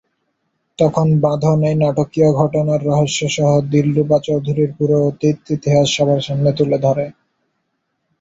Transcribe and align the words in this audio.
তখন 0.79 1.07
বাঁধন 1.23 1.59
এই 1.63 1.75
নাটকীয় 1.81 2.29
ঘটনার 2.41 2.81
রহস্য 2.85 3.19
সহ 3.35 3.49
দিলরুবা 3.71 4.17
চৌধুরীর 4.27 4.71
পুরো 4.77 4.97
অতীত 5.09 5.37
ইতিহাস 5.55 5.87
সবার 5.95 6.21
সামনে 6.27 6.51
তুলে 6.57 6.77
ধরে। 6.85 7.05